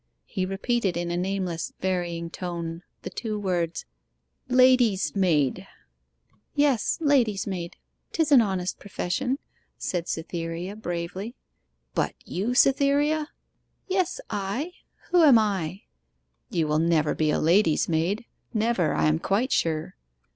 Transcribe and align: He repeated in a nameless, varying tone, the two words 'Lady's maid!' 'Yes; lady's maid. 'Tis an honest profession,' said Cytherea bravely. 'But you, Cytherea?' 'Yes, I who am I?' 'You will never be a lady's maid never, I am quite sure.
He 0.25 0.47
repeated 0.47 0.97
in 0.97 1.11
a 1.11 1.15
nameless, 1.15 1.73
varying 1.79 2.31
tone, 2.31 2.81
the 3.03 3.11
two 3.11 3.37
words 3.37 3.85
'Lady's 4.49 5.15
maid!' 5.15 5.67
'Yes; 6.55 6.97
lady's 6.99 7.45
maid. 7.45 7.75
'Tis 8.11 8.31
an 8.31 8.41
honest 8.41 8.79
profession,' 8.79 9.37
said 9.77 10.07
Cytherea 10.07 10.75
bravely. 10.75 11.35
'But 11.93 12.15
you, 12.25 12.55
Cytherea?' 12.55 13.29
'Yes, 13.87 14.19
I 14.31 14.71
who 15.11 15.21
am 15.23 15.37
I?' 15.37 15.83
'You 16.49 16.67
will 16.67 16.79
never 16.79 17.13
be 17.13 17.29
a 17.29 17.37
lady's 17.37 17.87
maid 17.87 18.25
never, 18.55 18.95
I 18.95 19.05
am 19.05 19.19
quite 19.19 19.51
sure. 19.51 19.93